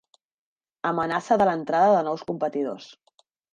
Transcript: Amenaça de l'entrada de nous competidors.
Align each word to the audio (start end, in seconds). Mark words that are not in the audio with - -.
Amenaça 0.91 1.37
de 1.43 1.47
l'entrada 1.51 1.93
de 1.93 2.01
nous 2.09 2.25
competidors. 2.33 2.91